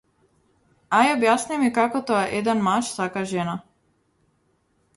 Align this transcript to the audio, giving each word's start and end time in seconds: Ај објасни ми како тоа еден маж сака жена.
Ај 0.99 1.09
објасни 1.15 1.59
ми 1.65 1.69
како 1.75 2.01
тоа 2.11 2.23
еден 2.39 2.65
маж 2.71 2.91
сака 2.97 3.25
жена. 3.35 3.57